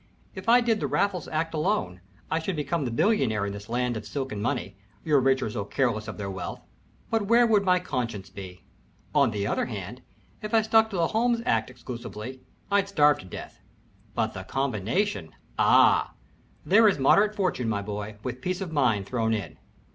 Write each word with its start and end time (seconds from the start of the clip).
"If 0.33 0.49
I 0.49 0.61
did 0.61 0.79
the 0.79 0.87
Raffles 0.87 1.27
act 1.27 1.53
alone, 1.53 2.01
I 2.31 2.39
should 2.39 2.55
become 2.55 2.85
the 2.85 2.89
billionaire 2.89 3.45
in 3.45 3.53
this 3.53 3.69
land 3.69 3.95
of 3.95 4.03
silk 4.07 4.31
and 4.31 4.41
money, 4.41 4.75
your 5.05 5.19
rich 5.19 5.43
are 5.43 5.49
so 5.51 5.63
careless 5.63 6.07
of 6.07 6.17
their 6.17 6.27
wealth 6.31 6.59
but 7.11 7.27
where 7.27 7.45
would 7.45 7.61
my 7.63 7.77
conscience 7.79 8.31
be? 8.31 8.63
On 9.13 9.29
the 9.29 9.45
other 9.45 9.67
hand, 9.67 10.01
if 10.41 10.55
I 10.55 10.63
stuck 10.63 10.89
to 10.89 10.95
the 10.95 11.09
Holmes 11.09 11.43
act 11.45 11.69
exclusively, 11.69 12.41
I'd 12.71 12.89
starve 12.89 13.19
to 13.19 13.25
death; 13.25 13.59
but 14.15 14.33
the 14.33 14.43
combination 14.43 15.35
ah 15.59 16.15
there 16.65 16.87
is 16.87 16.97
moderate 16.97 17.35
fortune, 17.35 17.69
my 17.69 17.83
boy, 17.83 18.15
with 18.23 18.41
peace 18.41 18.59
of 18.59 18.71
mind 18.71 19.05
thrown 19.05 19.35
in." 19.35 19.59